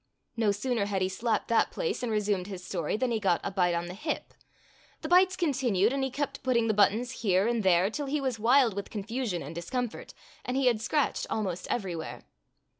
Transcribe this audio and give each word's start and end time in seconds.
No 0.35 0.51
sooner 0.51 0.87
had 0.87 1.03
he 1.03 1.09
slapped 1.09 1.47
that 1.49 1.69
place 1.69 2.01
and 2.01 2.11
resumed 2.11 2.47
his 2.47 2.65
story 2.65 2.97
than 2.97 3.11
he 3.11 3.19
got 3.19 3.39
a 3.43 3.51
bite 3.51 3.75
on 3.75 3.85
the 3.85 3.93
hip. 3.93 4.33
The 5.01 5.07
bites 5.07 5.35
continued, 5.35 5.93
and 5.93 6.03
he 6.03 6.09
kept 6.09 6.41
put 6.41 6.55
ting 6.55 6.65
the 6.67 6.73
buttons 6.73 7.11
here 7.21 7.47
and 7.47 7.61
there 7.61 7.91
till 7.91 8.07
he 8.07 8.19
was 8.19 8.39
wild 8.39 8.73
with 8.73 8.89
confusion 8.89 9.43
and 9.43 9.53
discomfort, 9.53 10.15
and 10.43 10.57
he 10.57 10.65
had 10.65 10.81
scratched 10.81 11.27
almost 11.29 11.67
everywhere. 11.69 12.23